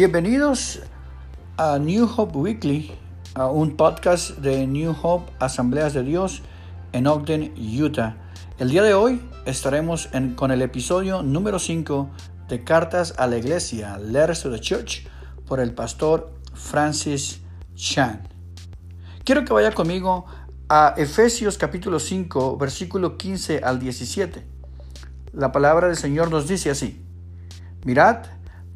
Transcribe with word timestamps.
Bienvenidos 0.00 0.80
a 1.58 1.78
New 1.78 2.08
Hope 2.16 2.38
Weekly, 2.38 2.90
a 3.34 3.48
un 3.50 3.76
podcast 3.76 4.30
de 4.38 4.66
New 4.66 4.96
Hope 5.02 5.30
Asambleas 5.40 5.92
de 5.92 6.02
Dios 6.02 6.40
en 6.92 7.06
Ogden, 7.06 7.52
Utah. 7.78 8.16
El 8.58 8.70
día 8.70 8.82
de 8.82 8.94
hoy 8.94 9.20
estaremos 9.44 10.08
con 10.36 10.52
el 10.52 10.62
episodio 10.62 11.22
número 11.22 11.58
5 11.58 12.08
de 12.48 12.64
Cartas 12.64 13.12
a 13.18 13.26
la 13.26 13.36
Iglesia, 13.36 13.98
Letters 13.98 14.42
to 14.42 14.50
the 14.50 14.58
Church, 14.58 15.06
por 15.46 15.60
el 15.60 15.74
pastor 15.74 16.32
Francis 16.54 17.42
Chan. 17.74 18.26
Quiero 19.22 19.44
que 19.44 19.52
vaya 19.52 19.72
conmigo 19.72 20.24
a 20.70 20.94
Efesios 20.96 21.58
capítulo 21.58 22.00
5, 22.00 22.56
versículo 22.56 23.18
15 23.18 23.58
al 23.58 23.78
17. 23.78 24.46
La 25.34 25.52
palabra 25.52 25.88
del 25.88 25.98
Señor 25.98 26.30
nos 26.30 26.48
dice 26.48 26.70
así, 26.70 27.04
mirad, 27.84 28.22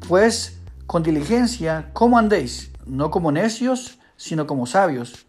pues, 0.07 0.54
con 0.87 1.03
diligencia 1.03 1.89
cómo 1.93 2.17
andéis, 2.17 2.71
no 2.85 3.11
como 3.11 3.31
necios, 3.31 3.99
sino 4.17 4.47
como 4.47 4.65
sabios, 4.65 5.25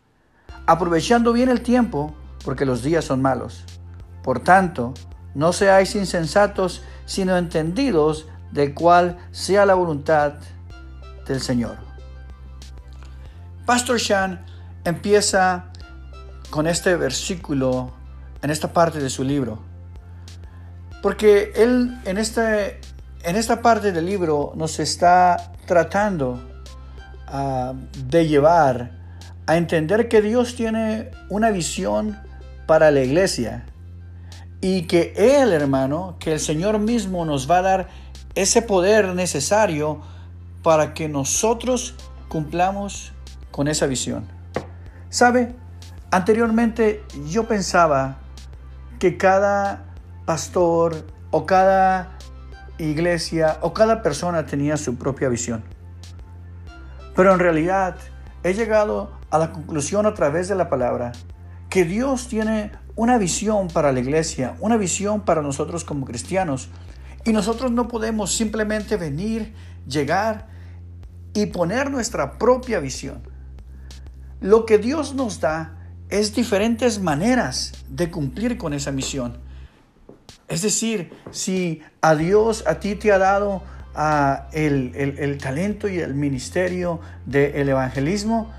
aprovechando 0.66 1.32
bien 1.32 1.48
el 1.48 1.62
tiempo, 1.62 2.14
porque 2.44 2.64
los 2.64 2.82
días 2.82 3.04
son 3.04 3.22
malos. 3.22 3.64
Por 4.22 4.40
tanto, 4.40 4.94
no 5.34 5.52
seáis 5.52 5.94
insensatos, 5.94 6.82
sino 7.04 7.36
entendidos 7.36 8.26
de 8.52 8.74
cuál 8.74 9.18
sea 9.32 9.66
la 9.66 9.74
voluntad 9.74 10.34
del 11.26 11.40
Señor. 11.40 11.76
Pastor 13.64 13.98
Shan 13.98 14.44
empieza 14.84 15.72
con 16.50 16.66
este 16.66 16.96
versículo 16.96 17.92
en 18.42 18.50
esta 18.50 18.72
parte 18.72 19.00
de 19.00 19.10
su 19.10 19.24
libro. 19.24 19.58
Porque 21.02 21.52
él 21.56 22.00
en 22.04 22.18
este 22.18 22.80
en 23.22 23.34
esta 23.34 23.60
parte 23.60 23.90
del 23.90 24.06
libro 24.06 24.52
nos 24.54 24.78
está 24.78 25.52
tratando 25.66 26.40
ah, 27.26 27.74
de 28.06 28.26
llevar 28.26 28.90
a 29.46 29.56
entender 29.56 30.08
que 30.08 30.22
Dios 30.22 30.56
tiene 30.56 31.10
una 31.28 31.50
visión 31.50 32.18
para 32.66 32.90
la 32.90 33.02
iglesia 33.02 33.66
y 34.60 34.82
que 34.82 35.12
Él, 35.16 35.52
hermano, 35.52 36.16
que 36.18 36.32
el 36.32 36.40
Señor 36.40 36.78
mismo 36.78 37.24
nos 37.24 37.50
va 37.50 37.58
a 37.58 37.62
dar 37.62 37.88
ese 38.34 38.62
poder 38.62 39.14
necesario 39.14 40.00
para 40.62 40.94
que 40.94 41.08
nosotros 41.08 41.94
cumplamos 42.28 43.12
con 43.50 43.68
esa 43.68 43.86
visión. 43.86 44.26
¿Sabe? 45.10 45.54
Anteriormente 46.10 47.04
yo 47.28 47.46
pensaba 47.46 48.18
que 48.98 49.16
cada 49.16 49.84
pastor 50.24 51.06
o 51.30 51.46
cada 51.46 52.18
iglesia 52.78 53.58
o 53.62 53.72
cada 53.72 54.02
persona 54.02 54.46
tenía 54.46 54.76
su 54.76 54.96
propia 54.96 55.28
visión. 55.28 55.62
Pero 57.14 57.32
en 57.32 57.38
realidad 57.38 57.96
he 58.42 58.54
llegado 58.54 59.12
a 59.30 59.38
la 59.38 59.52
conclusión 59.52 60.06
a 60.06 60.14
través 60.14 60.48
de 60.48 60.54
la 60.54 60.68
palabra 60.68 61.12
que 61.70 61.84
Dios 61.84 62.28
tiene 62.28 62.72
una 62.94 63.18
visión 63.18 63.68
para 63.68 63.92
la 63.92 64.00
iglesia, 64.00 64.56
una 64.60 64.76
visión 64.76 65.20
para 65.20 65.42
nosotros 65.42 65.84
como 65.84 66.06
cristianos. 66.06 66.68
Y 67.24 67.32
nosotros 67.32 67.72
no 67.72 67.88
podemos 67.88 68.34
simplemente 68.34 68.96
venir, 68.96 69.54
llegar 69.86 70.48
y 71.34 71.46
poner 71.46 71.90
nuestra 71.90 72.38
propia 72.38 72.80
visión. 72.80 73.22
Lo 74.40 74.64
que 74.64 74.78
Dios 74.78 75.14
nos 75.14 75.40
da 75.40 75.76
es 76.08 76.34
diferentes 76.34 77.00
maneras 77.00 77.84
de 77.88 78.10
cumplir 78.10 78.56
con 78.56 78.72
esa 78.72 78.92
misión. 78.92 79.38
Es 80.48 80.62
decir, 80.62 81.12
si 81.30 81.82
a 82.00 82.14
Dios 82.14 82.64
a 82.66 82.78
ti 82.78 82.94
te 82.94 83.10
ha 83.12 83.18
dado 83.18 83.62
ah, 83.94 84.48
el, 84.52 85.38
talento 85.42 85.88
y 85.88 85.98
el 85.98 86.14
ministerio 86.14 87.00
del 87.24 87.68
evangelismo, 87.68 88.52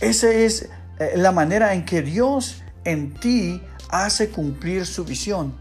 esa 0.00 0.30
es 0.32 0.70
eh, 0.98 1.12
la 1.16 1.32
manera 1.32 1.74
en 1.74 1.84
que 1.84 2.00
Dios 2.00 2.62
en 2.84 3.12
ti 3.14 3.62
hace 3.90 4.30
cumplir 4.30 4.86
su 4.86 5.04
visión. 5.04 5.54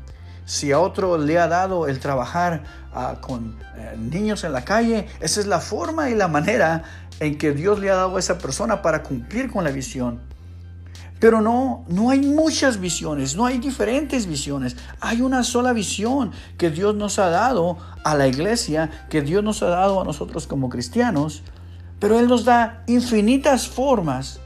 Si 0.45 0.71
a 0.71 0.79
otro 0.79 1.17
le 1.17 1.37
ha 1.37 1.47
dado 1.47 1.87
el 1.87 1.99
trabajar 1.99 2.63
ah, 2.93 3.17
con 3.19 3.59
eh, 3.75 3.95
niños 3.97 4.45
en 4.45 4.53
la 4.53 4.63
calle, 4.63 5.07
esa 5.19 5.41
es 5.41 5.45
la 5.45 5.59
forma 5.59 6.09
y 6.09 6.15
la 6.15 6.29
manera 6.29 6.83
en 7.19 7.37
que 7.37 7.51
Dios 7.51 7.79
le 7.79 7.89
ha 7.89 7.95
dado 7.95 8.15
a 8.15 8.19
esa 8.19 8.37
persona 8.37 8.81
para 8.81 9.03
cumplir 9.03 9.51
con 9.51 9.65
la 9.65 9.71
visión. 9.71 10.21
Pero 11.19 11.41
no, 11.41 11.83
no 11.89 12.11
hay 12.11 12.19
muchas 12.19 12.79
visiones, 12.79 13.35
no 13.35 13.45
hay 13.45 13.57
diferentes 13.57 14.25
visiones. 14.25 14.77
Hay 15.01 15.21
una 15.21 15.43
sola 15.43 15.73
visión 15.73 16.31
que 16.57 16.69
Dios 16.69 16.95
nos 16.95 17.19
ha 17.19 17.29
dado 17.29 17.77
a 18.05 18.15
la 18.15 18.27
iglesia, 18.27 18.89
que 19.09 19.21
Dios 19.21 19.43
nos 19.43 19.61
ha 19.61 19.67
dado 19.67 20.01
a 20.01 20.05
nosotros 20.05 20.47
como 20.47 20.69
cristianos. 20.69 21.43
Pero 21.99 22.17
Él 22.17 22.27
nos 22.29 22.45
da 22.45 22.83
infinitas 22.87 23.67
formas 23.67 24.39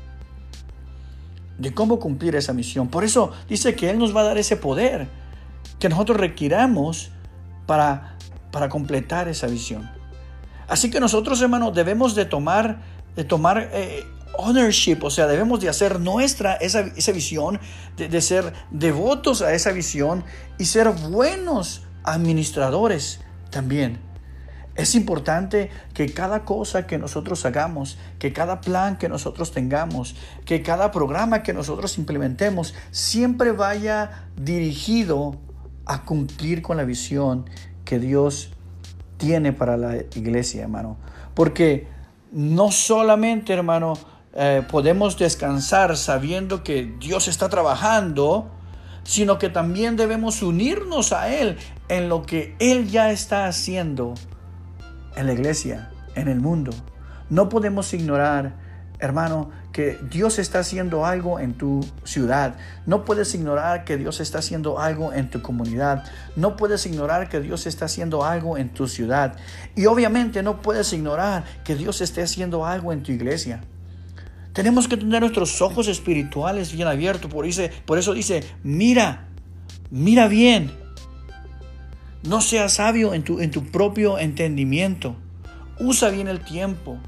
de 1.60 1.74
cómo 1.74 2.00
cumplir 2.00 2.36
esa 2.36 2.54
misión. 2.54 2.88
Por 2.88 3.04
eso 3.04 3.32
dice 3.48 3.76
que 3.76 3.92
Él 3.92 4.00
nos 4.00 4.16
va 4.16 4.22
a 4.22 4.24
dar 4.24 4.40
ese 4.40 4.58
poder 4.58 5.08
que 5.78 5.90
nosotros 5.90 6.18
requiramos 6.18 7.12
para, 7.68 8.18
para 8.52 8.70
completar 8.70 9.28
esa 9.28 9.46
visión. 9.46 9.90
Así 10.68 10.90
que 10.90 11.00
nosotros, 11.00 11.42
hermanos, 11.42 11.76
debemos 11.76 12.16
de 12.16 12.26
tomar, 12.26 12.80
de 13.16 13.24
tomar 13.24 13.70
eh, 13.74 14.04
ownership, 14.38 15.00
o 15.04 15.10
sea, 15.10 15.28
debemos 15.28 15.60
de 15.60 15.70
hacer 15.70 16.00
nuestra 16.00 16.54
esa, 16.56 16.82
visión, 17.12 17.60
de, 17.98 18.08
de, 18.10 18.22
ser 18.22 18.54
devotos 18.72 19.42
a 19.42 19.54
esa 19.54 19.72
visión 19.72 20.24
y 20.58 20.66
ser 20.66 20.90
buenos 20.90 21.84
administradores 22.04 23.22
también. 23.50 24.00
Es 24.76 24.96
importante 24.96 25.70
que 25.94 26.12
cada 26.12 26.46
cosa 26.46 26.88
que 26.88 26.98
nosotros 26.98 27.46
hagamos, 27.46 28.00
que 28.18 28.34
cada 28.34 28.60
plan 28.60 28.98
que 28.98 29.08
nosotros 29.08 29.52
tengamos, 29.52 30.16
que 30.46 30.64
cada 30.64 30.92
programa 30.92 31.44
que 31.44 31.54
nosotros 31.54 32.00
implementemos, 32.00 32.74
siempre 32.90 33.52
vaya 33.52 34.30
dirigido 34.36 35.38
a 35.86 36.04
cumplir 36.04 36.64
con 36.64 36.78
la 36.78 36.86
visión 36.86 37.48
que 37.86 38.00
Dios 38.00 38.52
tiene 39.18 39.54
para 39.54 39.78
la 39.78 39.98
iglesia, 40.16 40.64
hermano. 40.64 40.98
Porque 41.36 41.88
no 42.32 42.72
solamente, 42.72 43.54
hermano, 43.54 43.94
eh, 44.36 44.64
podemos 44.70 45.18
descansar 45.18 45.96
sabiendo 45.96 46.64
que 46.64 46.92
Dios 47.00 47.28
está 47.28 47.50
trabajando, 47.50 48.50
sino 49.04 49.38
que 49.38 49.50
también 49.50 49.96
debemos 49.96 50.42
unirnos 50.42 51.14
a 51.14 51.30
Él 51.30 51.58
en 51.88 52.10
lo 52.10 52.24
que 52.24 52.56
Él 52.60 52.90
ya 52.90 53.12
está 53.12 53.46
haciendo 53.46 54.16
en 55.16 55.28
la 55.28 55.34
iglesia, 55.34 55.92
en 56.16 56.28
el 56.28 56.40
mundo. 56.40 56.72
No 57.30 57.48
podemos 57.50 57.94
ignorar, 57.94 58.56
hermano, 59.00 59.52
que 59.72 60.00
Dios 60.10 60.40
está 60.40 60.60
haciendo 60.60 61.06
algo 61.06 61.40
en 61.40 61.54
tu 61.54 61.86
ciudad. 62.04 62.56
No 62.86 63.06
puedes 63.06 63.36
ignorar 63.36 63.86
que 63.86 63.98
Dios 63.98 64.20
está 64.20 64.40
haciendo 64.40 64.80
algo 64.80 65.14
en 65.14 65.30
tu 65.30 65.42
comunidad. 65.42 66.06
No 66.36 66.56
puedes 66.56 66.86
ignorar 66.86 67.30
que 67.30 67.40
Dios 67.40 67.68
está 67.68 67.86
haciendo 67.86 68.24
algo 68.24 68.58
en 68.58 68.70
tu 68.70 68.88
ciudad. 68.88 69.36
Y 69.76 69.86
obviamente 69.86 70.42
no 70.42 70.62
puedes 70.62 70.92
ignorar 70.94 71.44
que 71.64 71.76
Dios 71.76 72.02
esté 72.02 72.24
haciendo 72.24 72.66
algo 72.66 72.94
en 72.94 73.04
tu 73.04 73.12
iglesia. 73.12 73.62
Tenemos 74.54 74.88
que 74.88 74.98
tener 74.98 75.22
nuestros 75.22 75.62
ojos 75.62 75.88
espirituales 75.88 76.72
bien 76.72 76.88
abiertos. 76.88 77.32
Por, 77.32 77.46
por 77.86 77.98
eso 77.98 78.14
dice, 78.14 78.44
mira, 78.64 79.28
mira 79.90 80.28
bien. 80.28 80.72
No 82.22 82.40
seas 82.40 82.74
sabio 82.74 83.14
en 83.14 83.24
tu, 83.24 83.40
en 83.40 83.50
tu 83.52 83.66
propio 83.66 84.20
entendimiento. 84.20 85.16
Usa 85.80 86.10
bien 86.10 86.28
el 86.28 86.40
tiempo, 86.40 87.00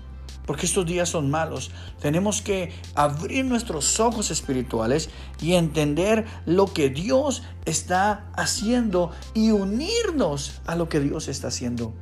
porque 0.47 0.65
estos 0.65 0.87
días 0.87 1.07
son 1.07 1.29
malos. 1.29 1.69
Tenemos 2.01 2.41
que 2.41 2.73
abrir 2.95 3.45
nuestros 3.45 3.99
ojos 3.99 4.31
espirituales 4.31 5.09
y 5.39 5.53
entender 5.53 6.25
lo 6.47 6.73
que 6.73 6.89
Dios 6.89 7.43
está 7.65 8.25
haciendo 8.33 9.11
y 9.35 9.51
unirnos 9.51 10.61
a 10.65 10.75
lo 10.75 10.89
que 10.89 10.99
Dios 10.99 11.27
está 11.27 11.49
haciendo. 11.49 11.93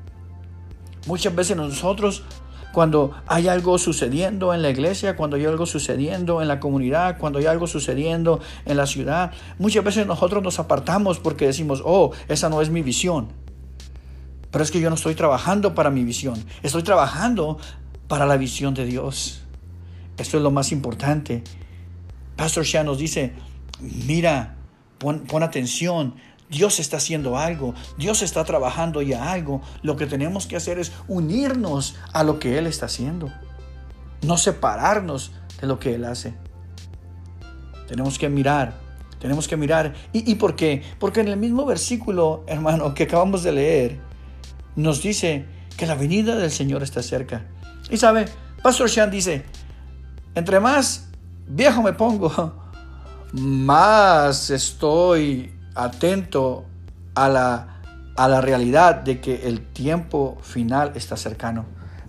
Muchas 1.05 1.35
veces 1.35 1.57
nosotros 1.57 2.23
cuando 2.73 3.11
hay 3.27 3.47
algo 3.47 3.77
sucediendo 3.77 4.51
en 4.53 4.63
la 4.63 4.71
iglesia, 4.71 5.15
cuando 5.15 5.37
hay 5.37 5.45
algo 5.45 5.67
sucediendo 5.67 6.41
en 6.41 6.47
la 6.47 6.59
comunidad, 6.59 7.19
cuando 7.19 7.37
hay 7.37 7.45
algo 7.45 7.67
sucediendo 7.67 8.41
en 8.65 8.77
la 8.77 8.87
ciudad. 8.87 9.31
Muchas 9.59 9.83
veces 9.83 10.07
nosotros 10.07 10.41
nos 10.41 10.57
apartamos 10.57 11.19
porque 11.19 11.45
decimos, 11.45 11.83
oh, 11.85 12.11
esa 12.27 12.49
no 12.49 12.61
es 12.63 12.71
mi 12.71 12.81
visión. 12.81 13.27
Pero 14.49 14.63
es 14.63 14.71
que 14.71 14.81
yo 14.81 14.89
no 14.89 14.95
estoy 14.95 15.13
trabajando 15.13 15.75
para 15.75 15.91
mi 15.91 16.03
visión, 16.03 16.43
estoy 16.63 16.81
trabajando 16.81 17.59
para 18.07 18.25
la 18.25 18.37
visión 18.37 18.73
de 18.73 18.85
Dios. 18.85 19.43
Esto 20.17 20.37
es 20.37 20.43
lo 20.43 20.49
más 20.49 20.71
importante. 20.71 21.43
Pastor 22.35 22.65
Shah 22.65 22.83
nos 22.83 22.97
dice, 22.97 23.33
mira, 23.79 24.55
pon, 24.97 25.19
pon 25.21 25.43
atención, 25.43 26.15
Dios 26.49 26.79
está 26.79 26.97
haciendo 26.97 27.37
algo, 27.37 27.73
Dios 27.97 28.21
está 28.21 28.43
trabajando 28.43 29.01
ya 29.01 29.31
algo. 29.31 29.61
Lo 29.81 29.95
que 29.95 30.05
tenemos 30.05 30.45
que 30.45 30.55
hacer 30.55 30.79
es 30.79 30.91
unirnos 31.07 31.95
a 32.11 32.23
lo 32.23 32.39
que 32.39 32.57
Él 32.57 32.67
está 32.67 32.85
haciendo, 32.85 33.31
no 34.21 34.37
separarnos 34.37 35.31
de 35.59 35.67
lo 35.67 35.79
que 35.79 35.95
Él 35.95 36.05
hace. 36.05 36.35
Tenemos 37.87 38.17
que 38.17 38.29
mirar, 38.29 38.73
tenemos 39.19 39.47
que 39.47 39.57
mirar. 39.57 39.93
¿Y, 40.11 40.29
¿Y, 40.31 40.35
por 40.35 40.55
qué? 40.55 40.83
Porque 40.99 41.21
en 41.21 41.27
el 41.27 41.37
mismo 41.37 41.65
versículo, 41.65 42.43
hermano, 42.47 42.93
que 42.93 43.03
acabamos 43.03 43.43
de 43.43 43.51
leer, 43.51 43.99
nos 44.75 45.01
dice 45.01 45.45
que 45.77 45.85
la 45.85 45.95
venida 45.95 46.35
del 46.35 46.51
Señor 46.51 46.83
está 46.83 47.01
cerca. 47.01 47.45
Y 47.89 47.97
sabe, 47.97 48.25
Pastor 48.61 48.89
Sean 48.89 49.11
dice, 49.11 49.43
entre 50.35 50.59
más 50.59 51.09
viejo 51.47 51.81
me 51.81 51.93
pongo, 51.93 52.53
más 53.33 54.49
estoy 54.49 55.51
atento 55.75 56.65
a 57.15 57.29
la, 57.29 57.81
a 58.15 58.27
la 58.27 58.41
realidad 58.41 58.95
de 58.95 59.19
que 59.19 59.47
el 59.47 59.61
tiempo 59.61 60.37
final 60.41 60.91
está 60.95 61.17
cercano. 61.17 61.65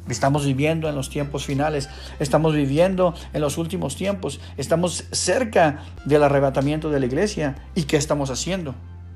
Estamos 0.09 0.45
viviendo 0.45 0.89
en 0.89 0.95
los 0.95 1.09
tiempos 1.09 1.47
finales, 1.47 1.89
estamos 2.19 2.55
viviendo 2.55 3.15
en 3.33 3.41
los 3.41 3.57
últimos 3.57 3.97
tiempos, 3.97 4.39
estamos 4.59 5.05
cerca 5.13 5.83
del 6.05 6.23
arrebatamiento 6.23 6.91
de 6.91 7.01
la 7.01 7.07
iglesia. 7.07 7.57
¿Y 7.75 7.85
qué 7.85 7.97
estamos 7.97 8.29
haciendo? 8.31 8.75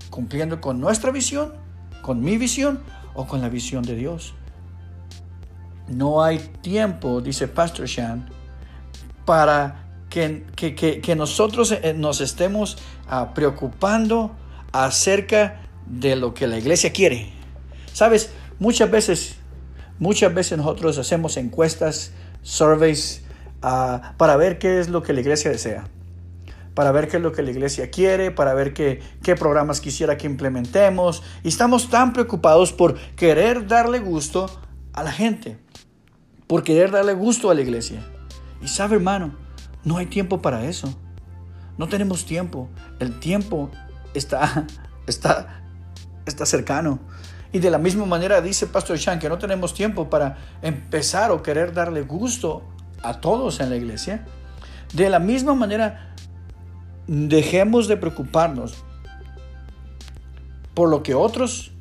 ¿Cumpliendo 0.08 0.62
con 0.62 0.80
nuestra 0.80 1.10
visión? 1.10 1.52
¿Con 2.00 2.22
mi 2.22 2.38
visión? 2.38 2.80
¿O 3.14 3.26
con 3.26 3.42
la 3.42 3.50
visión 3.50 3.82
de 3.82 3.96
Dios? 3.96 4.32
No 5.88 6.22
hay 6.22 6.38
tiempo, 6.38 7.20
dice 7.20 7.48
Pastor 7.48 7.86
Shan, 7.86 8.26
para 9.26 9.87
que, 10.54 11.14
nosotros 11.16 11.72
eh, 11.72 11.94
nos 11.94 12.20
estemos 12.20 12.78
ah, 13.08 13.34
preocupando 13.34 14.32
acerca 14.72 15.62
de 15.86 16.16
lo 16.16 16.34
que 16.34 16.46
la 16.46 16.58
iglesia 16.58 16.92
quiere. 16.92 17.30
Sabes, 17.92 18.30
muchas 18.58 18.90
veces 18.90 19.38
Muchas 19.98 20.32
veces 20.32 20.58
nosotros 20.58 20.96
hacemos 20.98 21.36
encuestas, 21.36 22.12
surveys, 22.42 23.22
ah, 23.62 24.14
para 24.16 24.36
ver 24.36 24.58
qué 24.58 24.78
es 24.78 24.88
lo 24.88 25.02
que 25.02 25.12
la 25.12 25.20
iglesia 25.20 25.50
desea, 25.50 25.88
para 26.74 26.92
ver 26.92 27.08
qué 27.08 27.16
es 27.16 27.22
lo 27.22 27.32
que 27.32 27.42
la 27.42 27.50
iglesia 27.50 27.90
quiere, 27.90 28.30
para 28.30 28.54
ver 28.54 28.74
qué, 28.74 29.00
qué 29.24 29.34
programas 29.34 29.80
quisiera 29.80 30.16
que 30.16 30.26
implementemos. 30.26 31.24
Y 31.42 31.48
estamos 31.48 31.90
tan 31.90 32.12
preocupados 32.12 32.72
por 32.72 32.96
querer 33.16 33.66
darle 33.66 33.98
gusto 33.98 34.48
a 34.92 35.02
la 35.02 35.10
gente, 35.10 35.58
por 36.46 36.62
querer 36.62 36.92
darle 36.92 37.14
gusto 37.14 37.50
a 37.50 37.54
la 37.54 37.62
iglesia. 37.62 38.00
Y 38.62 38.68
sabe 38.68 38.96
hermano, 38.96 39.34
no 39.88 39.96
hay 39.96 40.06
tiempo 40.06 40.42
para 40.42 40.66
eso. 40.66 40.94
No 41.78 41.88
tenemos 41.88 42.26
tiempo. 42.26 42.68
El 43.00 43.18
tiempo 43.20 43.70
está, 44.12 44.66
está, 45.06 45.62
está 46.26 46.44
cercano. 46.44 47.00
Y 47.52 47.60
de 47.60 47.70
la 47.70 47.78
misma 47.78 48.04
manera 48.04 48.42
dice 48.42 48.66
Pastor 48.66 48.98
Chan 48.98 49.18
que 49.18 49.30
no 49.30 49.38
tenemos 49.38 49.72
tiempo 49.72 50.10
para 50.10 50.36
empezar 50.60 51.30
o 51.30 51.42
querer 51.42 51.72
darle 51.72 52.02
gusto 52.02 52.62
a 53.02 53.20
todos 53.20 53.60
en 53.60 53.70
la 53.70 53.76
iglesia. 53.76 54.26
De 54.92 55.08
la 55.08 55.18
misma 55.18 55.54
manera, 55.54 56.14
dejemos 57.06 57.88
de 57.88 57.96
preocuparnos 57.96 58.84
por 60.74 60.90
lo 60.90 61.02
que 61.02 61.14
otros, 61.14 61.72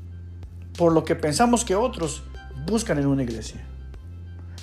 por 0.78 0.94
lo 0.94 1.04
que 1.04 1.16
pensamos 1.16 1.66
que 1.66 1.76
otros 1.76 2.24
buscan 2.66 3.00
en 3.00 3.08
una 3.08 3.24
iglesia. 3.24 3.62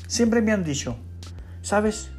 Siempre 0.06 0.40
me 0.40 0.52
han 0.52 0.64
dicho, 0.64 0.96
¿sabes? 1.60 2.10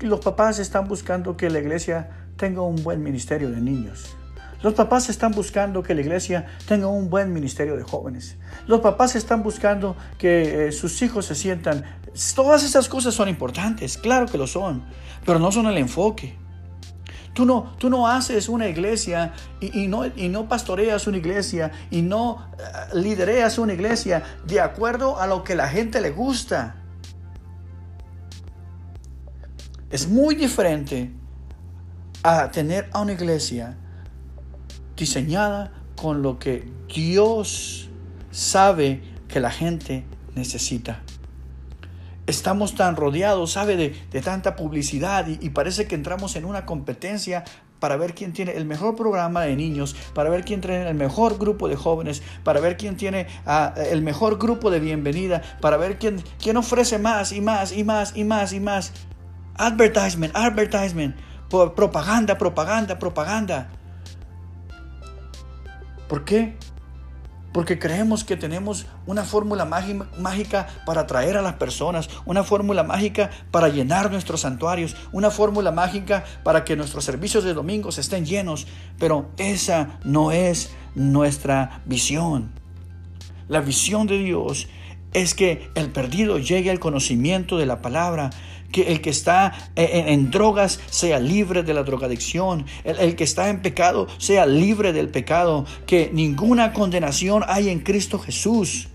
Los 0.00 0.20
papás 0.20 0.60
están 0.60 0.86
buscando 0.86 1.36
que 1.36 1.50
la 1.50 1.58
iglesia 1.58 2.08
tenga 2.36 2.62
un 2.62 2.82
buen 2.84 3.02
ministerio 3.02 3.50
de 3.50 3.60
niños. 3.60 4.16
Los 4.62 4.74
papás 4.74 5.08
están 5.08 5.32
buscando 5.32 5.82
que 5.82 5.94
la 5.94 6.00
iglesia 6.00 6.46
tenga 6.66 6.86
un 6.86 7.10
buen 7.10 7.32
ministerio 7.32 7.76
de 7.76 7.82
jóvenes. 7.82 8.36
Los 8.66 8.80
papás 8.80 9.16
están 9.16 9.42
buscando 9.42 9.96
que 10.16 10.68
eh, 10.68 10.72
sus 10.72 11.02
hijos 11.02 11.26
se 11.26 11.34
sientan. 11.34 11.84
Todas 12.36 12.62
esas 12.62 12.88
cosas 12.88 13.14
son 13.14 13.28
importantes, 13.28 13.98
claro 13.98 14.26
que 14.26 14.38
lo 14.38 14.46
son, 14.46 14.84
pero 15.26 15.40
no 15.40 15.50
son 15.50 15.66
el 15.66 15.78
enfoque. 15.78 16.36
Tú 17.34 17.44
no, 17.44 17.74
tú 17.78 17.90
no 17.90 18.08
haces 18.08 18.48
una 18.48 18.68
iglesia 18.68 19.32
y, 19.60 19.86
no, 19.86 20.06
y 20.06 20.28
no 20.28 20.48
pastoreas 20.48 21.06
una 21.06 21.18
iglesia 21.18 21.70
y 21.90 22.02
no 22.02 22.32
uh, 22.32 22.96
lidereas 22.98 23.58
una 23.58 23.74
iglesia 23.74 24.22
de 24.44 24.60
acuerdo 24.60 25.20
a 25.20 25.26
lo 25.28 25.44
que 25.44 25.54
la 25.54 25.68
gente 25.68 26.00
le 26.00 26.10
gusta. 26.10 26.77
Es 29.90 30.06
muy 30.06 30.34
diferente 30.34 31.10
a 32.22 32.50
tener 32.50 32.90
a 32.92 33.00
una 33.00 33.12
iglesia 33.12 33.78
diseñada 34.96 35.72
con 35.96 36.20
lo 36.20 36.38
que 36.38 36.68
Dios 36.94 37.88
sabe 38.30 39.00
que 39.28 39.40
la 39.40 39.50
gente 39.50 40.04
necesita. 40.34 41.00
Estamos 42.26 42.74
tan 42.74 42.96
rodeados, 42.96 43.52
sabe, 43.52 43.76
de, 43.76 44.20
tanta 44.20 44.56
publicidad 44.56 45.26
y, 45.26 45.48
parece 45.50 45.86
que 45.86 45.94
entramos 45.94 46.36
en 46.36 46.44
una 46.44 46.66
competencia 46.66 47.44
para 47.80 47.96
ver 47.96 48.14
quién 48.14 48.34
tiene 48.34 48.52
el 48.52 48.66
mejor 48.66 48.94
programa 48.94 49.42
de 49.42 49.56
niños, 49.56 49.96
para 50.12 50.28
ver 50.28 50.44
quién 50.44 50.60
tiene 50.60 50.86
el 50.88 50.96
mejor 50.96 51.38
grupo 51.38 51.68
de 51.68 51.76
jóvenes, 51.76 52.22
para 52.44 52.60
ver 52.60 52.76
quién 52.76 52.96
tiene 52.98 53.28
ah, 53.46 53.72
el 53.90 54.02
mejor 54.02 54.36
grupo 54.36 54.70
de 54.70 54.80
bienvenida, 54.80 55.40
para 55.62 55.78
ver 55.78 55.98
quién, 55.98 56.22
quién 56.42 56.58
ofrece 56.58 56.98
más 56.98 57.32
y 57.32 57.40
más 57.40 57.74
y 57.74 57.84
más 57.84 58.14
y 58.14 58.24
más 58.24 58.52
y 58.52 58.60
más. 58.60 58.92
Advertisement, 59.58 60.34
advertisement, 60.36 61.16
propaganda, 61.48 62.38
propaganda, 62.38 62.98
propaganda. 62.98 63.68
¿Por 66.08 66.24
qué? 66.24 66.56
Porque 67.52 67.78
creemos 67.78 68.24
que 68.24 68.36
tenemos 68.36 68.86
una 69.06 69.24
fórmula 69.24 69.64
mágica 69.64 70.68
para 70.86 71.02
atraer 71.02 71.36
a 71.36 71.42
las 71.42 71.54
personas, 71.54 72.08
una 72.24 72.44
fórmula 72.44 72.82
mágica 72.82 73.30
para 73.50 73.68
llenar 73.68 74.10
nuestros 74.10 74.42
santuarios, 74.42 74.94
una 75.12 75.30
fórmula 75.30 75.72
mágica 75.72 76.24
para 76.44 76.64
que 76.64 76.76
nuestros 76.76 77.04
servicios 77.04 77.44
de 77.44 77.54
domingos 77.54 77.98
estén 77.98 78.26
llenos. 78.26 78.66
Pero 78.98 79.30
esa 79.38 79.98
no 80.04 80.30
es 80.30 80.70
nuestra 80.94 81.82
visión. 81.84 82.52
La 83.48 83.60
visión 83.60 84.06
de 84.06 84.18
Dios 84.18 84.68
es 85.14 85.34
que 85.34 85.70
el 85.74 85.90
perdido 85.90 86.38
llegue 86.38 86.70
al 86.70 86.78
conocimiento 86.78 87.56
de 87.56 87.66
la 87.66 87.80
palabra, 87.80 88.30
que 88.72 88.92
el 88.92 89.00
que 89.00 89.10
está 89.10 89.70
en, 89.76 90.30
drogas 90.30 90.80
sea 90.90 91.18
libre 91.18 91.62
de 91.62 91.74
la 91.74 91.82
drogadicción, 91.82 92.66
el, 92.84 92.98
el, 92.98 93.16
que 93.16 93.24
está 93.24 93.48
en 93.48 93.62
pecado 93.62 94.08
sea 94.18 94.46
libre 94.46 94.92
del 94.92 95.08
pecado, 95.08 95.64
que 95.86 96.10
ninguna 96.12 96.72
condenación 96.72 97.44
hay 97.46 97.70
en 97.70 97.80
Cristo 97.80 98.18
Jesús. 98.18 98.88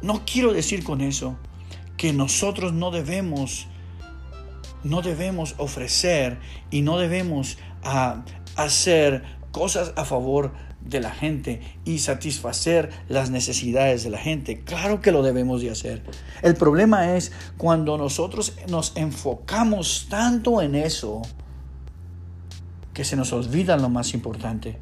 No 0.00 0.22
quiero 0.24 0.52
decir 0.52 0.82
con 0.82 1.00
eso 1.00 1.36
que 1.96 2.12
nosotros 2.12 2.72
no 2.72 2.90
debemos, 2.90 3.68
no 4.82 5.02
debemos 5.02 5.54
ofrecer 5.58 6.40
y 6.70 6.82
no 6.82 6.98
debemos 6.98 7.58
ah, 7.84 8.24
hacer 8.56 9.22
cosas 9.52 9.92
a 9.96 10.04
favor 10.04 10.50
de 10.50 10.71
la 11.00 11.10
gente 11.10 11.60
y 11.84 11.98
satisfacer 11.98 12.90
las 13.08 13.30
necesidades 13.30 14.04
de 14.04 14.10
la 14.10 14.18
gente. 14.18 14.60
Claro 14.60 15.00
que 15.00 15.12
lo 15.12 15.22
debemos 15.22 15.60
de 15.62 15.70
hacer. 15.70 16.02
El 16.42 16.54
problema 16.54 17.16
es 17.16 17.32
cuando 17.56 17.98
nosotros 17.98 18.54
nos 18.68 18.92
enfocamos 18.96 20.06
tanto 20.08 20.60
en 20.62 20.74
eso 20.74 21.22
que 22.92 23.04
se 23.04 23.16
nos 23.16 23.32
olvida 23.32 23.76
lo 23.76 23.88
más 23.88 24.14
importante. 24.14 24.78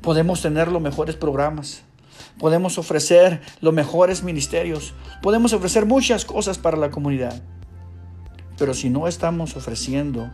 Podemos 0.00 0.40
tener 0.40 0.68
los 0.68 0.80
mejores 0.80 1.16
programas, 1.16 1.82
podemos 2.38 2.78
ofrecer 2.78 3.40
los 3.60 3.74
mejores 3.74 4.22
ministerios, 4.22 4.94
podemos 5.20 5.52
ofrecer 5.52 5.84
muchas 5.84 6.24
cosas 6.24 6.58
para 6.58 6.76
la 6.76 6.90
comunidad. 6.90 7.42
Pero 8.56 8.72
si 8.74 8.88
no 8.88 9.08
estamos 9.08 9.56
ofreciendo 9.56 10.30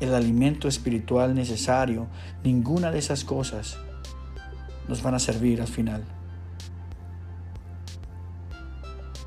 el 0.00 0.14
alimento 0.14 0.68
espiritual 0.68 1.34
necesario, 1.34 2.08
ninguna 2.42 2.90
de 2.90 2.98
esas 2.98 3.24
cosas 3.24 3.78
nos 4.88 5.02
van 5.02 5.14
a 5.14 5.18
servir 5.18 5.60
al 5.60 5.68
final. 5.68 6.02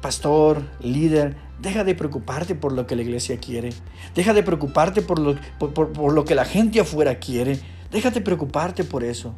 Pastor, 0.02 0.64
líder, 0.80 1.38
deja 1.60 1.84
de 1.84 1.94
preocuparte 1.94 2.56
por 2.56 2.72
lo 2.72 2.88
que 2.88 2.96
la 2.96 3.04
iglesia 3.04 3.38
quiere. 3.38 3.70
Deja 4.16 4.34
de 4.34 4.42
preocuparte 4.42 5.02
por 5.04 5.20
lo, 5.20 5.36
por, 5.60 6.12
lo 6.12 6.26
que 6.26 6.34
la 6.34 6.46
gente 6.46 6.80
afuera 6.80 7.20
quiere. 7.20 7.60
Déjate 7.92 8.22
preocuparte 8.22 8.84
por 8.84 9.04
eso. 9.04 9.36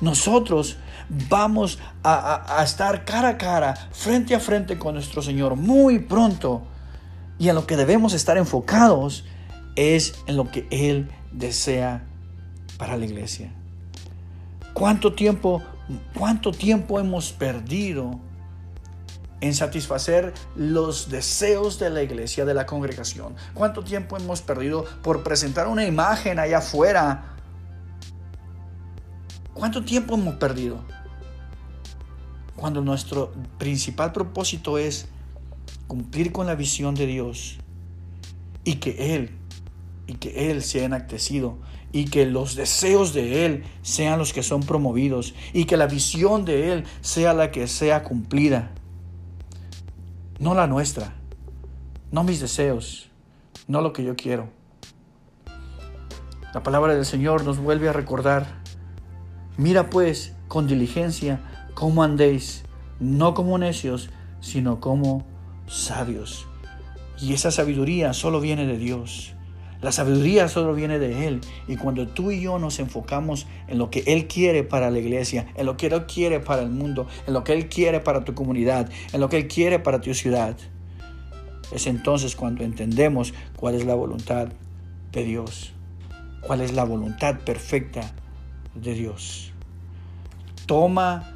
Nosotros 0.00 0.78
vamos 1.28 1.78
a, 2.02 2.58
a, 2.58 2.64
estar 2.64 3.04
cara 3.04 3.28
a 3.28 3.38
cara, 3.38 3.74
frente 3.92 4.34
a 4.34 4.40
frente 4.40 4.78
con 4.78 4.94
nuestro 4.94 5.20
Señor 5.20 5.56
muy 5.56 5.98
pronto. 5.98 6.62
Y 7.38 7.50
en 7.50 7.54
lo 7.54 7.66
que 7.66 7.76
debemos 7.76 8.14
estar 8.14 8.38
enfocados 8.38 9.26
es 9.76 10.14
en 10.26 10.36
lo 10.36 10.50
que 10.50 10.66
Él 10.70 11.10
desea 11.30 12.04
para 12.78 12.96
la 12.96 13.04
iglesia. 13.04 13.52
¿Cuánto 14.74 15.12
tiempo, 15.12 15.62
cuánto 16.18 16.50
tiempo 16.50 16.98
hemos 16.98 17.32
perdido 17.32 18.18
en 19.40 19.54
satisfacer 19.54 20.34
los 20.56 21.10
deseos 21.10 21.78
de 21.78 21.90
la 21.90 22.02
iglesia, 22.02 22.44
de 22.44 22.54
la 22.54 22.66
congregación? 22.66 23.36
¿Cuánto 23.54 23.84
tiempo 23.84 24.16
hemos 24.16 24.42
perdido 24.42 24.84
por 25.02 25.22
presentar 25.22 25.68
una 25.68 25.86
imagen 25.86 26.40
allá 26.40 26.58
afuera? 26.58 27.36
¿Cuánto 29.54 29.84
tiempo 29.84 30.14
hemos 30.14 30.34
perdido? 30.34 30.82
Cuando 32.56 32.80
nuestro 32.80 33.32
principal 33.58 34.10
propósito 34.10 34.76
es 34.76 35.06
cumplir 35.86 36.32
con 36.32 36.48
la 36.48 36.56
visión 36.56 36.96
de 36.96 37.06
Dios 37.06 37.58
y 38.64 38.76
que 38.76 39.14
Él 39.14 39.38
y 40.06 40.14
que 40.14 40.50
Él 40.50 40.62
sea 40.62 40.84
enactecido 40.84 41.58
y 41.92 42.06
que 42.06 42.26
los 42.26 42.56
deseos 42.56 43.14
de 43.14 43.46
Él 43.46 43.64
sean 43.82 44.18
los 44.18 44.32
que 44.32 44.42
son 44.42 44.62
promovidos 44.62 45.34
y 45.52 45.64
que 45.64 45.76
la 45.76 45.86
visión 45.86 46.44
de 46.44 46.72
Él 46.72 46.84
sea 47.00 47.34
la 47.34 47.50
que 47.50 47.68
sea 47.68 48.02
cumplida, 48.02 48.72
no 50.38 50.54
la 50.54 50.66
nuestra, 50.66 51.14
no 52.10 52.24
mis 52.24 52.40
deseos, 52.40 53.08
no 53.68 53.80
lo 53.80 53.92
que 53.92 54.04
yo 54.04 54.16
quiero. 54.16 54.48
La 56.52 56.62
palabra 56.62 56.94
del 56.94 57.06
Señor 57.06 57.44
nos 57.44 57.58
vuelve 57.58 57.88
a 57.88 57.92
recordar, 57.92 58.62
mira 59.56 59.90
pues 59.90 60.34
con 60.48 60.66
diligencia 60.66 61.40
cómo 61.74 62.02
andéis, 62.02 62.64
no 63.00 63.34
como 63.34 63.58
necios, 63.58 64.10
sino 64.40 64.80
como 64.80 65.24
sabios. 65.66 66.46
Y 67.20 67.32
esa 67.32 67.50
sabiduría 67.50 68.12
solo 68.12 68.40
viene 68.40 68.66
de 68.66 68.78
Dios. 68.78 69.33
La 69.84 69.92
sabiduría 69.92 70.48
solo 70.48 70.74
viene 70.74 70.98
de 70.98 71.28
Él. 71.28 71.40
Y 71.68 71.76
cuando 71.76 72.08
tú 72.08 72.30
y 72.30 72.40
yo 72.40 72.58
nos 72.58 72.78
enfocamos 72.80 73.46
en 73.68 73.78
lo 73.78 73.90
que 73.90 74.02
Él 74.06 74.26
quiere 74.26 74.64
para 74.64 74.90
la 74.90 74.98
iglesia, 74.98 75.46
en 75.54 75.66
lo 75.66 75.76
que 75.76 75.86
Él 75.86 76.06
quiere 76.06 76.40
para 76.40 76.62
el 76.62 76.70
mundo, 76.70 77.06
en 77.26 77.34
lo 77.34 77.44
que 77.44 77.52
Él 77.52 77.68
quiere 77.68 78.00
para 78.00 78.24
tu 78.24 78.34
comunidad, 78.34 78.90
en 79.12 79.20
lo 79.20 79.28
que 79.28 79.36
Él 79.36 79.48
quiere 79.48 79.78
para 79.78 80.00
tu 80.00 80.12
ciudad, 80.14 80.56
es 81.72 81.86
entonces 81.86 82.34
cuando 82.36 82.64
entendemos 82.64 83.34
cuál 83.56 83.74
es 83.74 83.84
la 83.84 83.94
voluntad 83.94 84.48
de 85.12 85.24
Dios, 85.24 85.72
cuál 86.40 86.60
es 86.60 86.72
la 86.72 86.84
voluntad 86.84 87.40
perfecta 87.40 88.12
de 88.74 88.94
Dios. 88.94 89.52
Toma, 90.66 91.32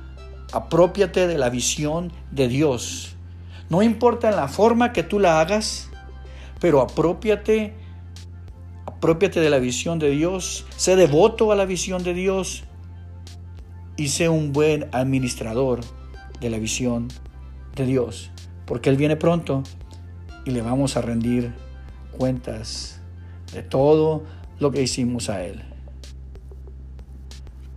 apropiate 0.52 1.26
de 1.26 1.38
la 1.38 1.50
visión 1.50 2.12
de 2.31 2.49
Dios 2.49 3.14
no 3.69 3.83
importa 3.83 4.31
la 4.31 4.49
forma 4.49 4.93
que 4.93 5.02
tú 5.02 5.19
la 5.19 5.40
hagas, 5.40 5.90
pero 6.59 6.81
apropiate, 6.81 7.75
apropiate 8.99 9.38
de 9.38 9.49
la 9.49 9.61
visión 9.61 10.00
de 10.00 10.11
Dios, 10.11 10.67
sé 10.76 10.97
devoto 10.97 11.52
a 11.52 11.55
la 11.57 11.67
visión 11.67 12.02
de 12.02 12.14
Dios 12.14 12.64
y 13.97 14.09
sé 14.09 14.28
un 14.28 14.52
buen 14.52 14.88
administrador 14.90 15.83
de 16.40 16.50
la 16.50 16.59
visión 16.59 17.07
de 17.76 17.87
Dios, 17.87 18.33
porque 18.67 18.90
Él 18.90 18.97
viene 18.97 19.14
pronto 19.14 19.62
y 20.45 20.50
le 20.50 20.62
vamos 20.62 20.97
a 20.97 21.02
rendir 21.02 21.55
cuentas 22.11 23.00
de 23.52 23.62
todo 23.62 24.25
lo 24.59 24.73
que 24.73 24.83
hicimos 24.83 25.31
a 25.31 25.45
Él. 25.45 25.62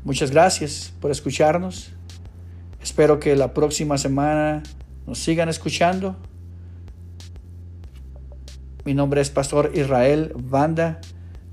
Muchas 0.03 0.31
gracias 0.31 0.91
por 0.99 1.11
escucharnos. 1.11 1.91
Espero 2.81 3.19
que 3.19 3.35
la 3.35 3.53
próxima 3.53 3.99
semana 3.99 4.63
nos 5.05 5.19
sigan 5.19 5.49
escuchando. 5.49 6.15
Mi 8.83 8.95
nombre 8.95 9.21
es 9.21 9.29
Pastor 9.29 9.71
Israel 9.75 10.33
Banda 10.35 11.01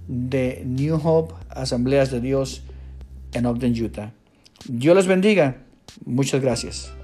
de 0.07 0.63
New 0.65 0.99
Hope 1.03 1.35
Asambleas 1.51 2.11
de 2.11 2.21
Dios 2.21 2.63
en 3.35 3.45
Ogden, 3.45 3.73
Utah. 3.85 4.13
Dios 4.67 4.97
les 4.97 5.07
bendiga. 5.07 5.59
Muchas 6.07 6.41
gracias. 6.41 6.98